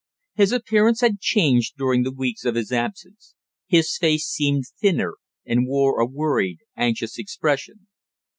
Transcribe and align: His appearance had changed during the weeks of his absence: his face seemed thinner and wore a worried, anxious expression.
His 0.33 0.51
appearance 0.51 1.01
had 1.01 1.19
changed 1.19 1.75
during 1.77 2.01
the 2.01 2.11
weeks 2.11 2.43
of 2.43 2.55
his 2.55 2.71
absence: 2.71 3.35
his 3.67 3.95
face 3.99 4.25
seemed 4.25 4.63
thinner 4.79 5.17
and 5.45 5.67
wore 5.67 5.99
a 6.01 6.07
worried, 6.07 6.57
anxious 6.75 7.19
expression. 7.19 7.85